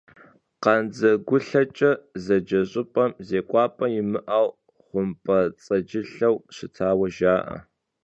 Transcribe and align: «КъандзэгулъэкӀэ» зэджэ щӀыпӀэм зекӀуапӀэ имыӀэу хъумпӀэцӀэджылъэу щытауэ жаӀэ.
«КъандзэгулъэкӀэ» 0.63 1.91
зэджэ 2.23 2.61
щӀыпӀэм 2.69 3.11
зекӀуапӀэ 3.27 3.85
имыӀэу 3.99 4.47
хъумпӀэцӀэджылъэу 4.85 6.35
щытауэ 6.55 7.07
жаӀэ. 7.15 7.57